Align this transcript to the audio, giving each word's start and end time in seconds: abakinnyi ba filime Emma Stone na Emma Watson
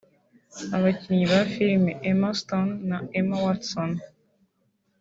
abakinnyi 0.75 1.25
ba 1.31 1.39
filime 1.53 1.91
Emma 2.11 2.29
Stone 2.39 2.71
na 2.89 2.97
Emma 3.19 3.37
Watson 3.45 3.91